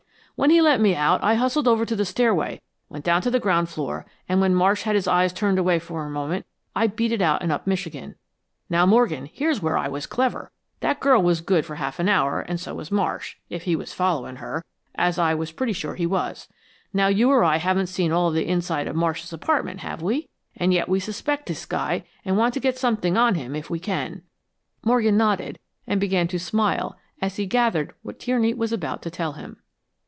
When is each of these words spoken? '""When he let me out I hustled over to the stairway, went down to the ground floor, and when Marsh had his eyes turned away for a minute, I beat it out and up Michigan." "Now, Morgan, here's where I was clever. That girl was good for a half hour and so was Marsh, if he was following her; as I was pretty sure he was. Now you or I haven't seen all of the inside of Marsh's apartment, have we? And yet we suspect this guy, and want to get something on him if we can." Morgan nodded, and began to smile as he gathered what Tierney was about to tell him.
'""When 0.41 0.49
he 0.49 0.59
let 0.59 0.81
me 0.81 0.95
out 0.95 1.23
I 1.23 1.35
hustled 1.35 1.67
over 1.67 1.85
to 1.85 1.95
the 1.95 2.03
stairway, 2.05 2.61
went 2.89 3.05
down 3.05 3.21
to 3.21 3.29
the 3.29 3.39
ground 3.39 3.69
floor, 3.69 4.07
and 4.27 4.41
when 4.41 4.55
Marsh 4.55 4.81
had 4.83 4.95
his 4.95 5.07
eyes 5.07 5.31
turned 5.31 5.59
away 5.59 5.77
for 5.77 6.03
a 6.03 6.09
minute, 6.09 6.47
I 6.75 6.87
beat 6.87 7.11
it 7.11 7.21
out 7.21 7.43
and 7.43 7.51
up 7.51 7.67
Michigan." 7.67 8.15
"Now, 8.67 8.87
Morgan, 8.87 9.29
here's 9.31 9.61
where 9.61 9.77
I 9.77 9.87
was 9.87 10.07
clever. 10.07 10.49
That 10.79 10.99
girl 10.99 11.21
was 11.21 11.41
good 11.41 11.63
for 11.63 11.75
a 11.75 11.77
half 11.77 11.99
hour 11.99 12.41
and 12.41 12.59
so 12.59 12.73
was 12.73 12.89
Marsh, 12.91 13.35
if 13.51 13.63
he 13.63 13.75
was 13.75 13.93
following 13.93 14.37
her; 14.37 14.65
as 14.95 15.19
I 15.19 15.35
was 15.35 15.51
pretty 15.51 15.73
sure 15.73 15.93
he 15.93 16.07
was. 16.07 16.47
Now 16.91 17.05
you 17.05 17.29
or 17.29 17.43
I 17.43 17.57
haven't 17.57 17.87
seen 17.87 18.11
all 18.11 18.29
of 18.29 18.33
the 18.33 18.47
inside 18.47 18.87
of 18.87 18.95
Marsh's 18.95 19.31
apartment, 19.33 19.81
have 19.81 20.01
we? 20.01 20.27
And 20.57 20.73
yet 20.73 20.89
we 20.89 20.99
suspect 20.99 21.45
this 21.45 21.67
guy, 21.67 22.03
and 22.25 22.35
want 22.35 22.55
to 22.55 22.59
get 22.59 22.79
something 22.79 23.15
on 23.15 23.35
him 23.35 23.55
if 23.55 23.69
we 23.69 23.77
can." 23.77 24.23
Morgan 24.83 25.17
nodded, 25.17 25.59
and 25.85 25.99
began 26.01 26.27
to 26.29 26.39
smile 26.39 26.97
as 27.21 27.35
he 27.35 27.45
gathered 27.45 27.93
what 28.01 28.17
Tierney 28.19 28.55
was 28.55 28.73
about 28.73 29.03
to 29.03 29.11
tell 29.11 29.33
him. 29.33 29.57